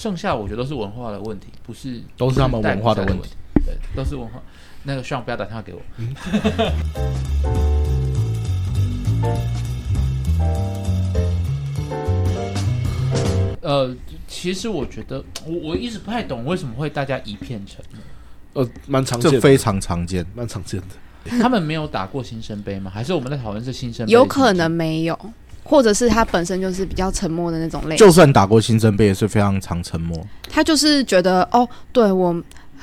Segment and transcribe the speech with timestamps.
[0.00, 3.28] 剩下我觉得都是文化的问题，不是都是他们文化的问题，
[3.66, 4.40] 对，都是文化。
[4.84, 5.80] 那个希望不要打电话给我。
[5.98, 6.14] 嗯
[13.60, 13.94] 呃，
[14.26, 18.00] 其实我觉得，我我一直不太懂为什么会大家一片沉默。
[18.54, 20.86] 呃，蛮常见，这非常常见，蛮常见的。
[21.42, 22.90] 他们没有打过新生杯吗？
[22.90, 24.12] 还是我们在讨论是新生杯？
[24.14, 25.14] 有可能没有，
[25.70, 28.04] 或者是他本身就是比较沉默的那种类型。
[28.04, 30.20] 就算打过新生杯，也是非常常沉默。
[30.50, 32.34] 他就是觉得，哦，对我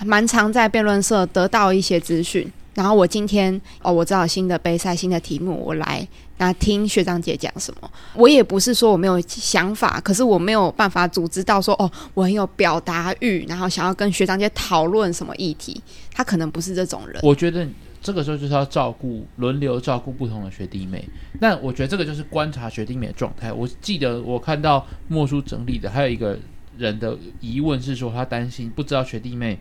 [0.06, 2.50] 蛮常在辩论社得到一些资讯。
[2.74, 7.92] 然后我今天哦，我知道新的杯赛、新的题目，我来那听学长姐讲什么。
[8.14, 15.82] 我也不是说我没有想法，可是我没有办法组织到说哦，我很有表达欲，然后想要跟学长姐讨论什么议题。
[16.14, 17.20] 他可能不是这种人。
[17.24, 17.68] 我觉得
[18.02, 21.08] 这个时候就是要照顾轮流照顾不同的学弟妹。
[21.40, 23.52] 那我觉得这个就是观察学弟妹的状态。
[23.52, 26.38] 我记得我看到莫叔整理的，还有一个
[26.78, 29.60] 人的疑问是说，他担心不知道学弟妹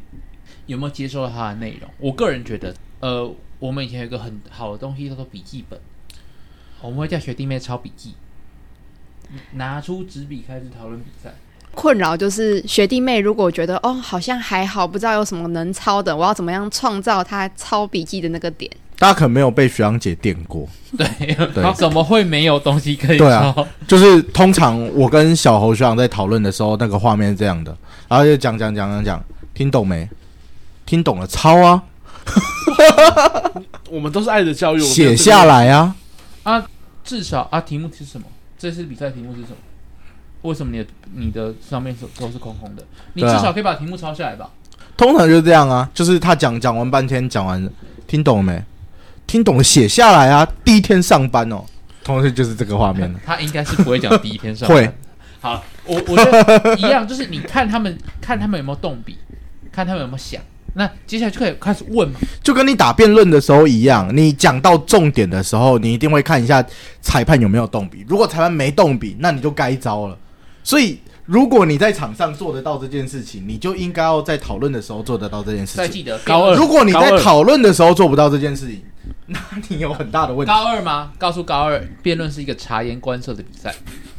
[0.66, 1.90] 有没有接受到他的内容。
[1.98, 2.74] 我个人觉得。
[2.98, 5.78] 呃，我们以前有一个很好的东西叫做笔记本，
[6.80, 8.14] 我们会叫学弟妹抄笔记，
[9.52, 11.34] 拿出纸笔开始讨论比赛。
[11.74, 18.70] 困扰就是学弟妹如果觉得哦，好像还好，不知道有什么能抄的，我要怎么样创造他抄笔记的那个点？
[18.98, 21.06] 大家可能没有被学长姐电过，对
[21.52, 23.24] 对，怎么会没有东西可以抄？
[23.26, 23.54] 对啊，
[23.86, 27.76] 就是通常我跟小侯学长在讨论的时候，那个画面是这样的，
[28.08, 30.08] 然后就讲讲讲讲讲，听懂没？
[30.86, 31.82] 听懂了，抄啊！
[33.90, 35.94] 我们都是爱的教育，写下来啊
[36.44, 36.64] 啊！
[37.04, 38.26] 至少啊，题目是什么？
[38.58, 39.56] 这次比赛题目是什么？
[40.42, 42.82] 为什么你的你的上面是都是空空的？
[43.14, 44.44] 你至少可以把题目抄下来吧？
[44.44, 47.68] 啊、通常就是这样啊，就是他讲讲完半天，讲完
[48.06, 48.62] 听懂了没？
[49.26, 50.46] 听懂了，写下来啊！
[50.64, 51.64] 第一天上班哦，
[52.04, 53.12] 通常就是这个画面。
[53.26, 54.78] 他应该是不会讲第一天上班。
[54.78, 54.92] 会。
[55.40, 59.18] 好，我我觉得一样，就是你看他们 看他们有没有动笔，
[59.72, 60.40] 看他们有没有想。
[60.74, 66.64] 那接下来就可以开始问嘛，就跟你打辩论的时候一样，你讲到重点的时候，你一定会看一下
[67.00, 68.04] 裁判有没有动笔。
[68.06, 70.16] 如果裁判没动笔，那你就该招了。
[70.66, 75.76] 所以，如果你在场上做得到这件事情，你就应该要在讨论的时候做得到这件事情。
[75.76, 78.82] 再记得高二，如果你在讨论的时候做不到这件事情，
[79.26, 79.38] 那
[79.68, 80.52] 你有很大的问题。
[80.52, 81.12] 高二吗？
[81.18, 83.72] 告诉高二，辩论是一个察言观色的比赛。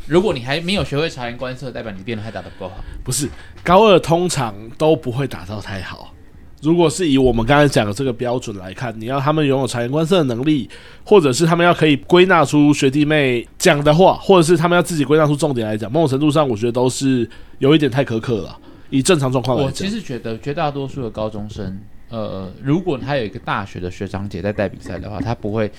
[0.06, 2.78] 如果你还没有学会察言观色，代表你辩论还打得不够好。
[3.03, 3.29] 不是，
[3.62, 6.14] 高二通常都不会打到太好。
[6.62, 10.69] 如果是以我们刚才讲的这个标准来看，你要他们拥有察言观色的能力，
[11.03, 17.29] 或者是他们要可以归纳出学弟妹讲的话，或者是他们要自己归纳出重点来讲，某种程度上，我觉得都是
[17.59, 18.57] 有一点太苛刻了。
[18.90, 21.78] 以正常状况来讲，我其实觉得绝大多数的高中生。
[22.09, 25.69] 呃，如果他有一个大学的学长姐在带比赛的话，他不会，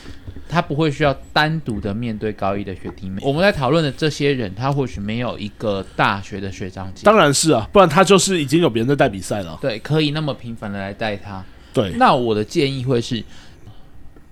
[0.49, 3.23] 他不会需要单独的面对高一的学弟妹。
[3.25, 7.03] 我们在讨论的这些人，他或许没有一个大学的学长姐。
[7.05, 9.59] 当然是啊，不然他就是已经有别人在带比赛了。
[9.63, 11.43] 对，可以那么频繁的来带他。
[11.73, 13.25] 对，那我的建议会是，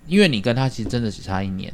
[0.07, 1.73] 因为你跟他其实真的只差一年。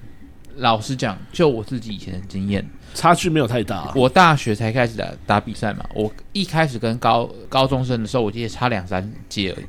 [0.56, 3.92] 老实讲，就我自己以前的经验，差距没有太大啊。
[3.96, 9.64] 我大学才开始打打比赛嘛，我一开始跟高高中生的时候，我记得差两三届而已。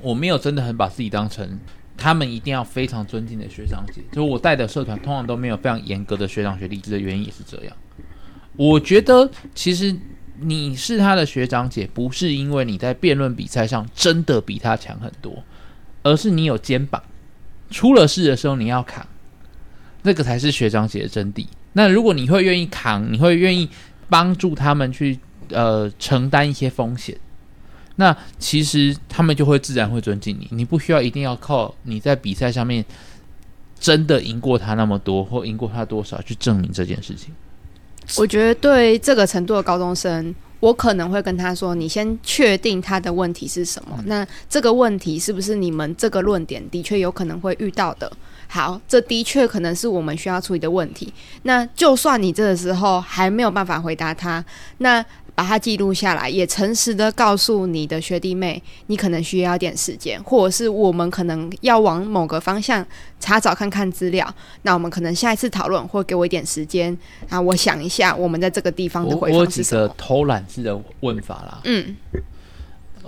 [0.00, 1.58] 我没有真的很把自己当成
[1.96, 7.76] 他们一定要非常尊敬的学长姐，就是我带的社团通常都没有非常严格的学长学弟制的原因也是这样。
[8.56, 9.94] 我觉得其实
[10.40, 15.42] 你是他的学长姐，不是因为你在辩论比赛上真的比他强很多，
[16.02, 17.02] 而是你有肩膀，
[17.70, 19.06] 出了事的时候你要扛，
[20.02, 21.46] 那个才是学长姐的真谛。
[21.72, 23.68] 那如果你会愿意扛，你会愿意
[24.08, 25.18] 帮助他们去
[25.50, 27.16] 呃承担一些风险。
[27.96, 32.84] 那其实他们就会自然会尊敬你，你不需要一定要靠你在比赛上面
[33.78, 37.32] 真的赢过他那么多，或赢过他多少去证明这件事情。
[38.16, 43.96] 我觉得对这个程度的高中生，我可能会跟他说：“你先确定他的问题是什么？
[43.98, 48.10] 嗯、那这个问题是不是你们这个论点的确有可能会遇到的？
[48.48, 51.12] 好，这的确可能是我们需要处理的问题。
[51.44, 54.44] 那就算你这个时候还没有办法回答他，
[54.78, 55.04] 那。”
[55.34, 62.86] 把它记录下来，也诚实的告诉你的学弟妹，你可能需要点时间，或者是我们可能要往某个方向
[63.18, 64.32] 查找看看资料。
[64.62, 66.96] 那我们可能下一次讨论，或给我一点时间
[67.28, 69.82] 啊，我想一下，我们在这个地方的回复是什么？
[69.82, 71.60] 我几个偷懒式的问法啦。
[71.64, 71.96] 嗯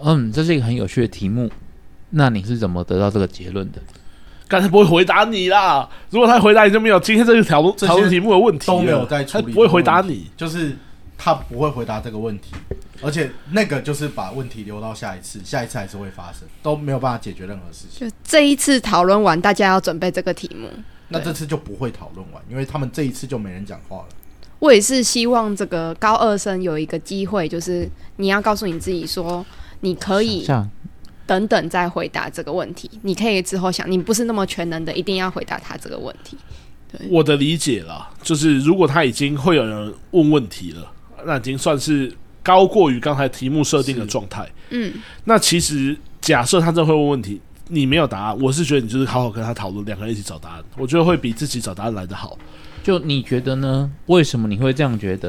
[0.03, 1.49] 嗯，这是一个很有趣的题目。
[2.11, 3.81] 那你是怎么得到这个结论的？
[4.49, 5.89] 刚才不会回答你啦。
[6.11, 10.77] 如果他回答你，就没有今天这个讨论讨论题目的问题，都没有在处理，他不会回答你，就是。
[11.19, 12.53] 他不会回答这个问题，
[13.03, 18.09] 而且那个就是把问题留到下一次，下一次还是会发生，都没有办法解决任何事情。
[18.09, 20.69] 就这一次讨论完，大家要准备这个题目，
[21.09, 24.09] 那这次就不会讨论完，因为他们这一次就没人讲话了。
[24.59, 29.45] 我也是希望这个高二生有一个机会，就是你要告诉你自己说，
[29.81, 30.47] 你可以
[31.27, 32.91] 等等再回答这个问题。
[33.03, 36.39] 你可以之后想，你不是那么全能的，一定要回答他这个问题。
[36.91, 40.91] 对，我的理解啦，就是如果他已经会有人问问题了，
[41.25, 44.49] 那已经算是高过于刚才题目设定的状态。
[44.71, 44.93] 嗯，
[45.25, 52.37] 那其实假设他真的会问问题，你没有答案，我是觉得你就是好好跟他讨论，两个人一起找答案，我觉得会比自己找答案来得好。
[52.83, 53.91] 就你觉得呢？
[54.07, 55.29] 为什么你会这样觉得？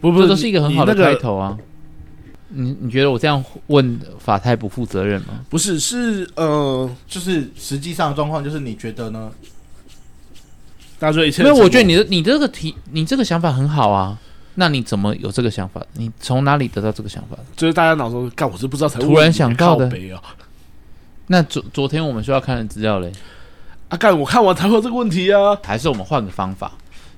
[0.00, 1.56] 不不，这都是一个很好的开头啊。
[2.50, 5.40] 你你觉得我这样问法太不负责任吗？
[5.50, 9.30] 不是，是呃，就是实际上的状况，就是你觉得呢？
[10.98, 14.18] 大家说一切，因为我觉得你的你这个题，你这个想法很好啊。
[14.60, 15.80] 那你怎么有这个想法？
[15.92, 17.38] 你从哪里得到这个想法？
[17.54, 19.86] 就是大家脑中干，我是不知道才突然想到的。
[19.86, 20.20] 哦、
[21.28, 23.12] 那昨昨天我们需要看的资料嘞？
[23.88, 25.56] 啊，干，我看完才会有这个问题啊。
[25.62, 26.72] 还是我们换个方法？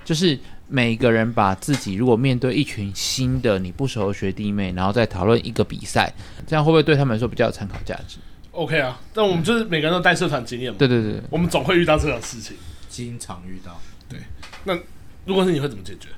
[0.04, 0.38] 就是
[0.68, 6.12] 每个人把自己如果面对一群新的你不熟的学弟妹，然后再讨论一个比赛，
[6.46, 8.18] 这样会不会对他们来说比较有参考价值
[8.50, 10.76] ？OK 啊，但我们就是每个人都带社团经验嘛。
[10.78, 12.54] 对对对，我们总会遇到这种事情，
[12.90, 13.80] 经常遇到。
[14.10, 14.18] 对，
[14.64, 14.78] 那
[15.24, 16.08] 如果是你会怎么解决？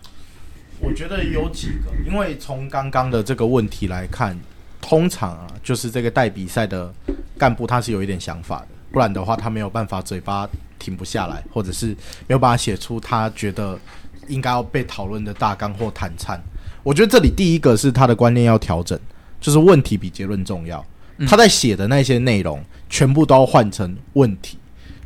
[0.83, 4.37] 我觉得有几个，因为从刚刚的这个问题来看，
[4.81, 6.93] 通常啊，就是这个带比赛的
[7.39, 10.47] 干部他是有一点想法的，不然的话他没有办法嘴巴
[10.81, 11.87] 停不下来，或者是
[12.27, 13.79] 没有办法写出他觉得
[14.27, 16.39] 应该要被讨论的大纲或谈餐。
[16.83, 18.99] 我觉得这里第一个是他的观念要调整，
[19.41, 20.85] 就是问题比结论重要。
[21.29, 24.59] 他在写的那些内容全部都要换成问题。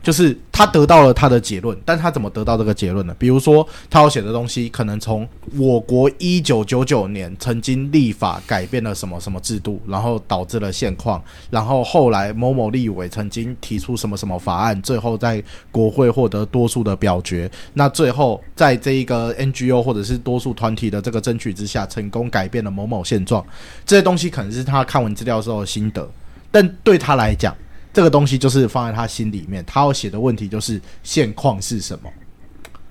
[0.06, 3.16] 就是他得到了他的结论，但他怎么得到这个结论呢？
[3.18, 11.20] 比如说，他要写的东西可能从我国一九九九年曾经立法改变了什么什么制度，然后导致了现况，
[11.50, 15.42] 然后后来某某立委曾经提出什么什么法案，最后在
[15.72, 23.44] 国会获得多数的表决，那最后在这一个 NGO 或者是多数团体的这个争取之下，成功改变了某某现状。
[23.84, 26.08] 这些东西可能是他看完资料之后的心得，
[26.52, 27.52] 但对他来讲。
[27.96, 32.12] 这个东西就是放在他心里面，他要写的问题就是现况是什么？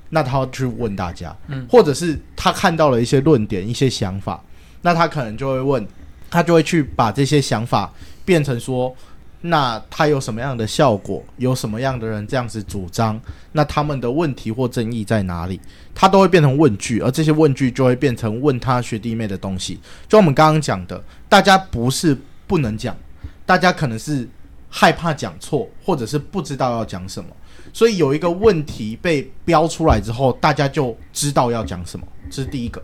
[0.10, 4.44] 那他要去问大家，嗯，或者是他看到了一些论点、一些想法，
[4.81, 5.88] 那他可能就会问，
[6.28, 7.94] 他就会去把这些想法
[8.25, 8.96] 变成说，
[9.42, 11.24] 那他有什么样的效果？
[11.38, 13.22] 有什么样的人这样子主张？
[13.51, 15.62] 那他们的问题或争议在哪里？
[15.94, 19.80] 他都会变成问句，而这些问句就会变成问他学弟妹的东西。
[20.10, 22.18] 就我们刚刚讲的，大家不是
[22.48, 22.98] 不能讲，
[23.46, 24.28] 大家可能是。
[24.77, 27.30] 害怕讲错，或者是不知道要讲什么，
[27.72, 32.06] 所以有一个问题被标出来之后，大家就知道要讲什么。
[32.30, 32.83] 这是第一个。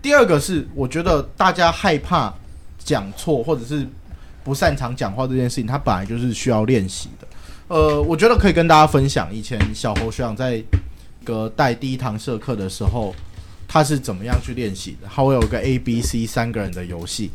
[0.00, 2.32] 第二个是，我觉得大家害怕
[2.78, 3.84] 讲错，或者是
[4.44, 7.26] 不擅长讲话这件事情，它本来就是需要练习的。
[7.66, 10.62] 呃，我觉得可以跟大家分享，以前小侯学长在
[11.24, 13.12] 个带第一堂社课的时候，
[13.66, 15.08] 他是怎么样去练习的。
[15.12, 17.32] 他会有个 A、B、C 三个人的游戏。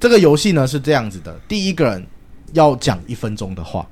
[0.00, 2.04] 这个游戏呢是这样子的，第一个人。
[2.52, 3.86] 要讲一分钟的话，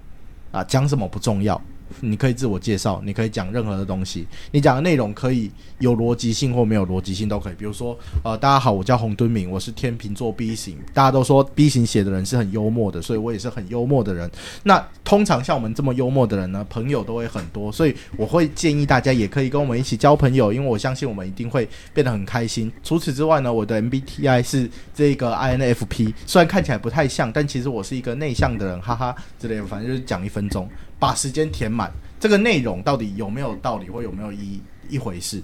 [0.53, 1.61] 啊，讲什么不重要。
[2.01, 7.55] 你可以自我介绍，你可以讲任何的东西，你讲的内容可以有逻辑性或没有逻辑性都可以。
[7.59, 10.79] 比如说，呃，大家好，我叫洪敦明，我是天秤座 B 型。
[10.93, 14.31] 大家都说 B 型写的人是很幽默的，所以我也是很幽默的人。
[14.63, 22.71] 那通常像我们这么幽默的人呢，朋友都会很多，所以我会建议大家也可以跟我们一起交朋友，因为我相信我们一定会变得很开心。
[22.83, 30.69] 除此之外呢，我的 MBTI 是这个 INFP，虽然看起来不太像，但其实我是一个内向的人，哈哈之类的，反正就是讲一分钟。
[30.99, 35.43] 把时间填满，这个内容到底有没有道理或有没有意义一回事？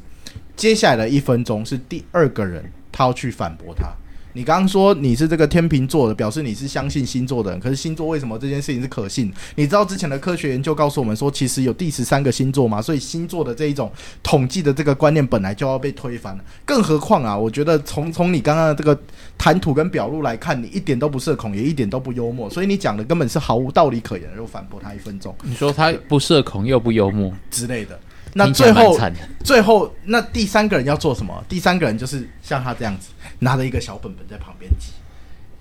[0.57, 3.93] 接下来的一分钟是第二个人，他要去反驳他。
[4.35, 7.61] 你刚刚说你是这个天秤座的，表示你是相信星座的人。
[7.61, 9.33] 可是星座为什么这件事情是可信？
[9.57, 12.81] 你知道之前的科学研究告诉我们说，其实有第十三个星座嘛？
[12.81, 16.45] 所以星座的这一种统计的这个观念本来就要被推翻了。
[16.65, 18.99] 更何况啊，我觉得从从你刚刚的这个
[19.37, 24.29] 谈吐跟表露来看，你一点都不社恐，也一点都不幽默，所以你讲的根本是毫无道理可言。
[24.37, 27.99] 又反驳他一分钟，你说他不社恐又不幽默之类的。
[28.35, 28.99] 那最后，
[29.45, 31.45] 最后那第三个人要做什么？
[31.49, 33.11] 第三个人就是像他这样子，
[33.41, 34.93] 拿着一个小本本在旁边记。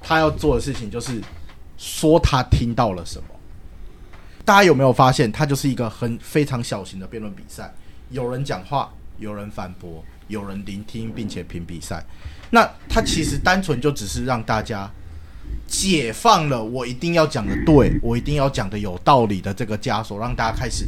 [0.02, 1.22] 他要做的事情就是
[1.78, 3.26] 说他听到了什么。
[4.44, 7.72] 大家有没有发现，他就是一个很非常小型的辩论比赛？
[8.10, 12.04] 有人讲话，有人反驳，有人聆听，并且评比赛。
[12.50, 14.90] 那他其实单纯就只是让大家
[15.68, 20.88] 解放了我一定要讲的对，我一定要讲的有道理的这个枷锁，让大家开始。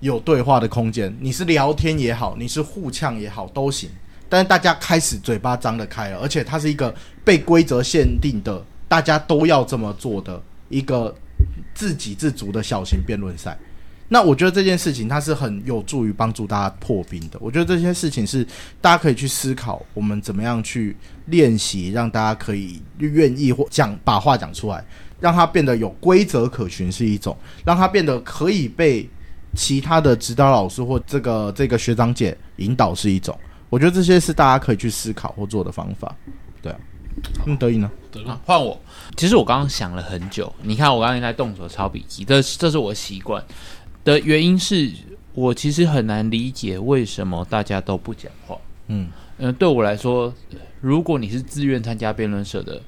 [0.00, 3.90] 有对话的空间，你是聊天也好，你是互呛也好，都行。
[4.28, 11.14] 但是大家开始嘴巴张得开了，而且它是一个被规则限定的，大家都要这么做的一个
[11.74, 13.58] 自给自足的小型辩论赛。
[14.10, 17.38] 那我觉得这件事情它是很有助于帮助大家破冰的。
[17.40, 18.46] 我觉得这件事情是
[18.80, 24.84] 大家可以去思考，我们怎么样去练习，让大家可以愿意或讲把话讲出来，
[25.20, 29.08] 让它变得有规则可循是一种，让它变得可以被
[29.54, 33.36] 其他的指导老师或这个这个学长姐引导是一种。
[33.70, 36.14] 我觉得这些是大家可以去思考或做的方法。
[36.62, 36.78] 对啊，
[37.46, 37.90] 嗯，德意呢？
[38.44, 38.80] 换我。
[39.16, 43.44] 其实我刚刚想了很久，你看我刚刚在动手抄笔记，这这是我习惯。
[44.04, 44.90] 的原因是
[45.34, 48.56] 我其实很难理解为什么大家都不讲话。
[48.86, 50.32] 嗯嗯、呃，对我来说，
[50.80, 52.80] 如果你是自愿参加辩论社的，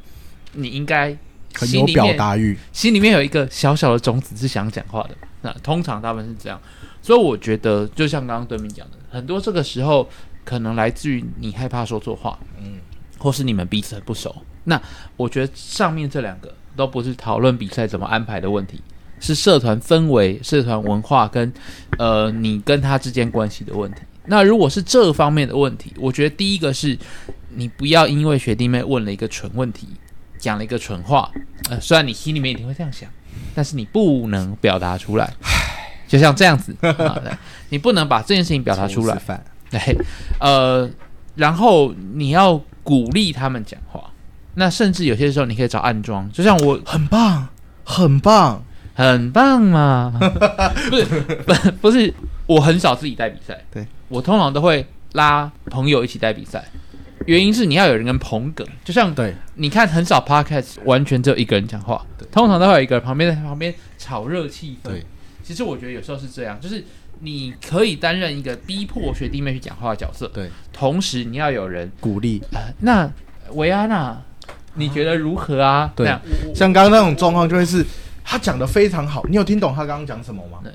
[0.55, 1.17] 你应该
[1.55, 5.11] 很有表达欲，心里面有一个小小的种子是想讲话的。
[5.43, 6.61] 那通常他们是这样，
[7.01, 10.09] 所以我觉得就像刚刚对面讲的，很多这个时候
[10.45, 12.79] 可能来自于你害怕说错话，嗯，
[13.19, 14.35] 或是你们彼此很不熟。
[14.65, 14.81] 那
[15.17, 18.81] 我觉得上面这两个都不是讨论比赛怎么安排的问题。
[19.23, 21.53] 是社团氛围、社团文化跟，
[21.99, 24.01] 呃，你跟他之间关系的问题。
[24.25, 26.99] 那如果是这方面的问题，我觉得第一个是，
[27.51, 29.89] 你不要因为学弟妹问了一个蠢问题，
[30.41, 31.31] 讲了一个蠢话，
[31.69, 33.09] 呃，虽然你心里面一定会这样想，
[33.55, 35.33] 但是你不能表达出来。
[36.09, 37.23] 就像这样子， 啊、
[37.69, 39.17] 你不能把这件事情表达出来。
[39.71, 39.97] 对，
[40.41, 40.91] 呃，
[41.37, 44.11] 然后你要鼓励他们讲话。
[44.55, 47.49] 那甚至有些时候，你可以找暗装，就像我，很棒，
[47.85, 48.65] 很棒。
[48.93, 50.13] 很棒嘛？
[50.91, 52.13] 不是不不是，
[52.47, 53.59] 我很少自己带比赛。
[53.73, 56.63] 对，我通常都会拉朋友一起带比赛。
[57.27, 64.89] 原因是你要有人跟捧梗，就像对，你看很少 podcast 完全只有一个人讲话，对，通常都会有一个人旁边在旁边炒热气氛。
[64.89, 65.07] 对，
[65.43, 66.85] 其实我觉得有时候是这样，就是
[67.21, 72.43] 你可以担任一个逼迫学弟妹去讲话的角色，对，同时你要有人鼓励。
[72.53, 73.11] 呃，那
[73.53, 74.21] 维安娜，
[74.75, 75.71] 你觉得如何啊？
[75.71, 76.07] 啊对，
[76.55, 77.85] 像刚刚那种状况就会是。
[78.23, 80.61] 他讲的非常好，你有听懂他刚刚讲什么吗？
[80.63, 80.73] 对，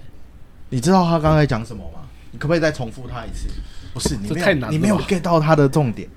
[0.71, 2.01] 你知道他刚才讲什么吗？
[2.31, 3.47] 你可不可以再重复他一次？
[3.93, 6.09] 不是，你太难，你没有 get 到他的重点。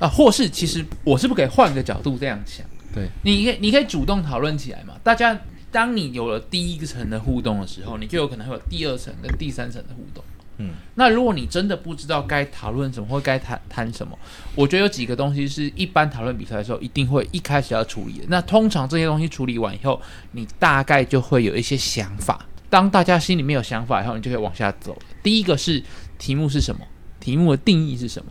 [0.00, 2.66] 对啊，或是其实我是不是可以换个角度这样想？
[2.92, 4.94] 对，你可以你可以主动讨论起来嘛。
[5.04, 5.38] 大家，
[5.70, 10.24] 当你有了第一个层的互动的时候，你就有可能会有第二层跟第三层的互动。
[10.56, 14.18] 嗯，那如果你真的不知道该讨论什么或该谈谈什么，
[14.54, 18.24] 我觉得有几个东西是一般讨论比赛的时候一定会一开始要处理的。
[18.28, 20.00] 那通常这些东西处理完以后，
[20.32, 22.44] 你大概就会有一些想法。
[22.68, 24.98] 当大家心里面有想法以后，你就可以往下走。
[25.22, 25.82] 第一个是
[26.18, 26.80] 题目是什么？
[27.20, 28.30] 题目的定义是什么？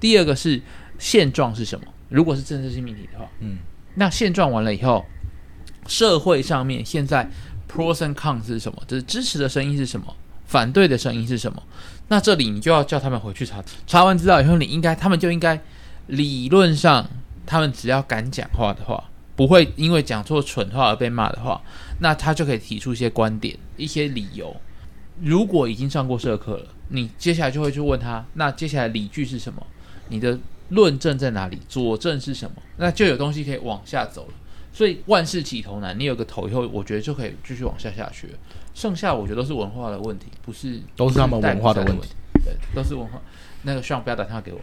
[0.00, 0.60] 第二个是
[0.98, 1.86] 现状是什么？
[2.08, 3.58] 如果是政治性命题的话，嗯，
[3.94, 5.04] 那现状完了以后，
[5.86, 7.28] 社会上面现在
[7.70, 8.82] pros and cons 是什么？
[8.86, 10.14] 就是支持的声音是什么？
[10.46, 11.62] 反对的声音是什么？
[12.08, 15.58] 那这里你就要叫他们回去查，查完资料以后，你应该他们就应该
[16.06, 17.08] 理论上，
[17.46, 21.60] 他们只要敢讲话的话，不会因为讲错蠢话而被骂的话，
[22.00, 24.54] 那他就可以提出一些观点、一些理由。
[25.22, 29.66] 如果已经上过社课了，你接下来就会去问他，那接下来理据是什么？
[30.08, 30.38] 你的
[30.70, 31.58] 论证在哪里？
[31.68, 32.56] 佐证是什么？
[32.78, 34.34] 那就有东西可以往下走了。
[34.72, 38.32] 所以万事起头难，你有个头以后，我觉得就可以继续往下下去了。
[38.74, 42.08] 剩下我觉得都是文化的问题，不是都是他们文化的问题，
[42.44, 43.22] 对，都是文化。
[43.64, 44.60] 那个希望不要打电话给我。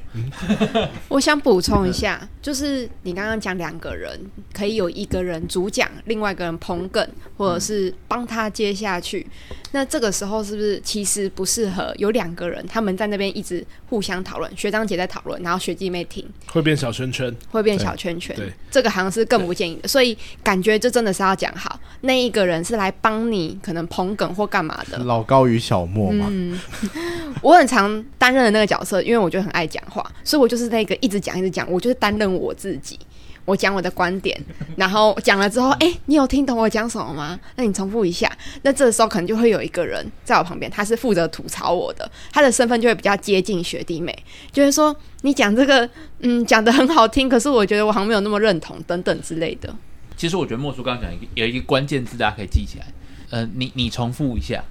[1.09, 4.19] 我想补充一下，就是你刚刚讲两个人
[4.53, 7.05] 可以有一个人主讲，另外一个人捧梗，
[7.37, 9.25] 或者是帮他接下去。
[9.73, 18.35] 那这个时候是不是其实不适合有两个人，他们在那边一直互相讨论，学长姐在讨论，然后学弟妹听，会变小圈圈，会变小圈圈。
[18.35, 19.87] 对，这个好像是更不建议的。
[19.87, 24.97] 所以感觉这真的是要讲好，那一个人是来帮你可能捧梗或干嘛的。
[24.99, 26.27] 老高与小莫嘛。
[26.29, 26.59] 嗯，
[27.41, 29.01] 我很常担任的那个角色。
[29.01, 32.99] 因为我就很爱讲话，所以我就是那个一直讲一直讲，我就是担任我自己，
[33.45, 34.39] 我讲我的观点，
[34.75, 37.39] 然后讲了之后，哎、欸，你有听懂我讲什么吗？
[37.55, 38.31] 那你重复一下。
[38.61, 44.17] 那这个时候可能就会有一个人在我旁边，他是负责吐槽我的，他的身份就会比较接近学弟妹，
[44.51, 45.89] 就会说你讲这个，
[46.19, 49.73] 嗯，讲得很好听，可是我觉得我好像没有那么认同，等等之类的。
[50.21, 52.85] 其实我觉得莫叔刚刚讲一个有一个关键字，大家可以记起来，
[53.31, 54.63] 呃，你你重复一下。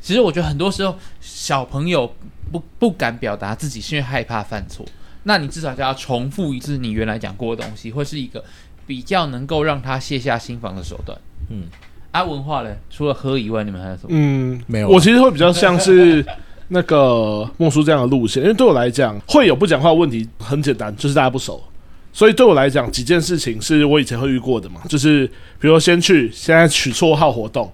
[0.00, 2.12] 其实我觉得很多时候小朋友
[2.50, 4.84] 不不敢表达自己，是因为害怕犯错。
[5.22, 8.44] 那你至少就要重复一次你原来讲过的东西，会是一个
[8.84, 11.16] 比较能够让他卸下心防的手段。
[11.50, 11.68] 嗯，
[12.10, 12.74] 啊，文化呢？
[12.90, 14.08] 除了喝以外，你们还有什么？
[14.10, 14.88] 嗯，没有。
[14.88, 16.26] 我其实会比较像是
[16.66, 21.62] 那个莫叔这样的路线，因为对我来讲，会有不讲话的问题很简单，就是大家不熟。
[22.20, 25.26] 所以对我来讲，几件事情是我以前会遇过的嘛，就是
[25.58, 27.72] 比如说先去现在取绰号活动。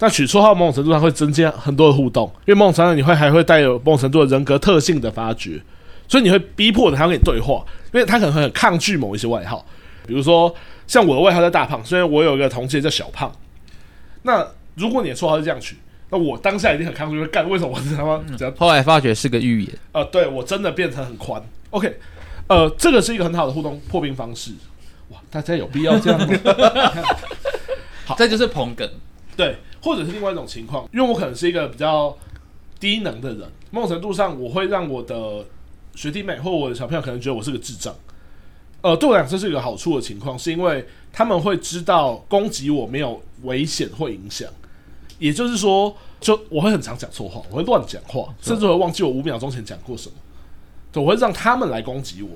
[0.00, 5.58] 那取绰号某种程度上会增加很多的互动，因为某种程度上你会还会带有某种程度的人格特性的发掘，
[6.06, 9.64] 所以你会逼迫他跟你对话，因为他可能很抗拒某一些外号，
[10.06, 10.54] 比如说
[10.86, 13.32] 像我的外号叫大胖，虽然我有一个同事叫小胖，
[14.24, 15.74] 那如果你的绰号是这样取，
[16.10, 18.22] 那我当下一定很抗拒，会干为什么我是他妈？
[18.58, 19.72] 后来发觉是个预言。
[19.92, 21.42] 呃，对我真的变成很宽。
[21.70, 21.96] OK，
[22.48, 24.52] 呃，这个是一个很好的互动破冰方式。
[25.10, 26.26] 哇，大家有必要这样吗？
[28.06, 28.88] 好，这就是捧梗。
[29.36, 32.16] 对，或者是另外一种情况，因为我可能是一个比较
[32.80, 35.44] 低能的人，某种程度上我会让我的
[35.94, 37.94] 学弟妹或我的小朋友可能觉得我是个智障。
[38.80, 44.48] 呃，对我来讲这是一个好处的情况，是因为他们会知道攻击我没有危险或影响。
[45.18, 50.14] 也就是说，就我会很常讲错话，我会乱讲话，甚至会忘记我五秒钟前讲过什么。
[50.96, 52.30] 对，我会让他们来攻击我。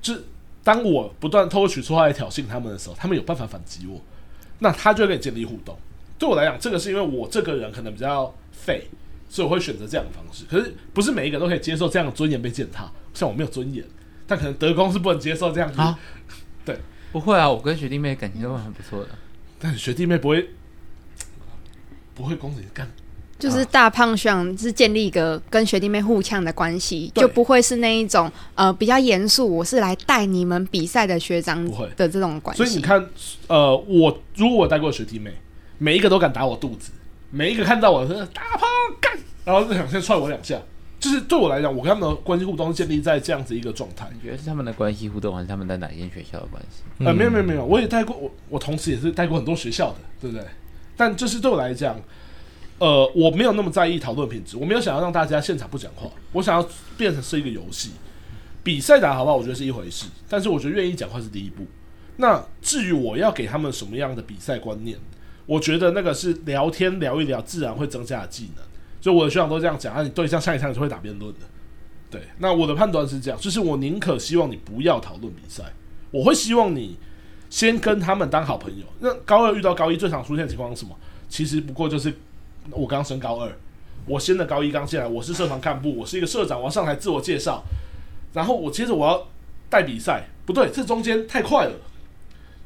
[0.00, 0.22] 就是
[0.62, 4.00] 当我不断偷取出话来挑衅他们的时候，他们有办法反击我，
[4.60, 5.76] 那他就会跟你建立互动。
[6.16, 8.86] 对我来讲，这个是因为我这个人可能比较废，
[9.28, 10.44] 所以我会选择这样的方式。
[10.48, 12.88] 可是不是每一个人都可以接受这样的尊严被践踏。
[13.12, 13.84] 像我没有尊严，
[14.26, 15.80] 但可能德公是不能接受这样子。
[15.80, 15.98] 啊、
[16.64, 16.78] 对，
[17.10, 19.08] 不会啊，我跟学弟妹感情都很不错的。
[19.58, 20.48] 但是学弟妹不会。
[22.12, 22.86] 不会攻击干，
[23.40, 31.66] 就是大胖想是建立一个跟学弟妹互呛的关系，就不会是那一种呃比较严肃，我是来带你们比赛的学长
[31.96, 32.62] 的这种关系。
[32.62, 33.04] 所以你看，
[33.48, 35.32] 呃，我如果我带过学弟妹，
[35.78, 36.92] 每一个都敢打我肚子，
[37.30, 38.68] 每一个看到我说大胖
[39.00, 40.60] 干，然后就想先踹我两下，
[40.98, 44.06] 就是对我来讲，我跟他们的关系互动是建立在这样子一个状态。
[44.12, 46.82] 你觉得是他们的关系互动，还是他们在哪间学校的关系？
[47.04, 50.46] 呃，没有没有没有，我也带过我我同时也是带过很多学校的，对不对？
[50.96, 51.98] 但就是对我来讲，
[52.80, 57.90] 呃，我没有那么在意讨论品质，我没有想要让大家现场不讲话，我想要变成是一个游戏，
[58.64, 61.66] 比赛打好不好，我觉得是一回事，但是我觉得愿意讲话是第一步。
[62.16, 64.98] 那至于我要给他们什么样的比赛观念，
[65.44, 68.64] 我觉得那个是聊天聊一聊，自然会增加的技能。
[68.98, 71.40] 就我的学长都这样讲，啊，你对象下一场就会打辩论的，
[72.10, 72.22] 对。
[72.38, 75.64] 那我的判断是这样，就是我宁可希望你不要讨论比赛，
[76.10, 76.96] 我会希望你。
[77.50, 78.86] 先跟他们当好朋友。
[79.00, 80.96] 那高二遇到高一最常出现的情况是什么？
[81.28, 82.14] 其实不过就是
[82.70, 83.50] 我刚升高二，
[84.06, 87.62] 我新的高一刚进来，我是社团干部，我是一个社长，我要上台自我介绍，
[88.32, 89.26] 然后我接着我要
[89.68, 90.24] 带比赛。
[90.46, 91.72] 不对，这中间太快了，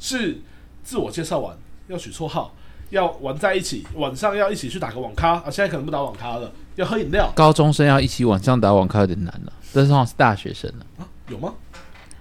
[0.01, 0.41] 是
[0.83, 1.55] 自我介绍完
[1.89, 2.55] 要取绰号，
[2.89, 5.45] 要玩在一起，晚上要一起去打个网咖啊！
[5.51, 7.31] 现在可能不打网咖了，要喝饮料。
[7.37, 11.07] 高中生要一起晚上打网咖有点难了，但是好像是大学生了啊？
[11.29, 11.53] 有吗？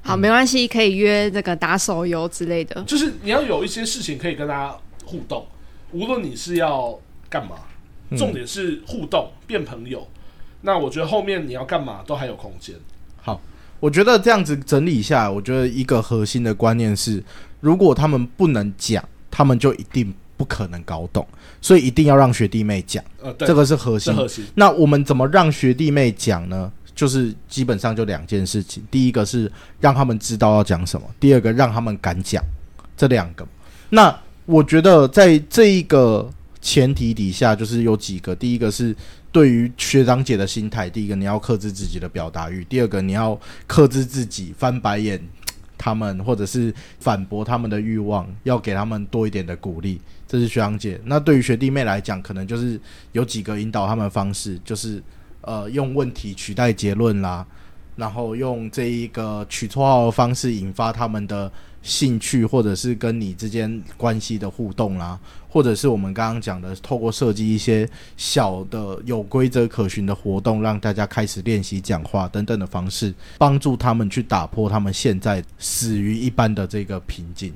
[0.02, 2.84] 好，没关系，可以约这个打手游之类的。
[2.84, 5.48] 就是你要有一些事情可以跟大家互动，
[5.94, 7.00] 无论你是要
[7.34, 7.56] 干嘛，
[8.16, 10.08] 重点是互动、嗯、变朋友。
[10.62, 12.76] 那我觉得后面你要干嘛都还有空间。
[13.20, 13.42] 好，
[13.80, 17.24] 我觉得这样子整理一下，我觉得一个核心的观念是，
[17.60, 21.28] 如果他们不能讲，他们就一定不可能搞懂，
[21.60, 23.04] 所以一定要让学弟妹讲。
[23.24, 24.14] 呃，对，这个是核心。
[24.16, 24.46] 核心。
[24.54, 26.72] 那我们怎么让学弟妹讲呢？
[26.94, 32.44] 就是基本上就两件事情，第一个是让他们知道要讲什么，第二个让他们敢讲，
[32.96, 33.44] 这两个。
[33.90, 34.16] 那
[34.46, 36.30] 我觉得在这一个
[36.64, 38.96] 前提底下，就是有几个，第一个是
[39.32, 45.22] 对于学长姐的心态，第一个你要克制自己的表达欲，第二个你要克制自己翻白眼
[45.78, 51.00] 他们或者是反驳他们的欲望，要给他们多一点的鼓励，这是学长姐。
[51.04, 52.80] 那对于学弟妹来讲，可能就是
[53.12, 55.04] 有几个引导他们的方式，就是。
[55.46, 57.46] 呃，用问题取代结论啦，
[57.98, 61.52] 然后用这一个取绰号的方式引发他们的
[61.84, 65.20] 兴趣，或者是跟你之间关系的互动啦，
[65.50, 77.54] 或者是我们刚刚讲的，透过设计一些小的有规则可循的活动，让大家开始练习讲话等等的方式，帮助他们去打破他们现在死于一般的这个瓶颈。